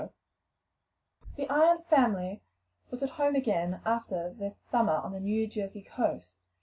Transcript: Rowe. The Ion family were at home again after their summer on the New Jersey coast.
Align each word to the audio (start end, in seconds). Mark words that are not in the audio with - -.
Rowe. 0.01 0.11
The 1.35 1.47
Ion 1.47 1.83
family 1.83 2.41
were 2.89 2.97
at 3.03 3.11
home 3.11 3.35
again 3.35 3.81
after 3.85 4.33
their 4.33 4.49
summer 4.49 4.93
on 4.95 5.11
the 5.11 5.19
New 5.19 5.45
Jersey 5.45 5.83
coast. 5.83 6.41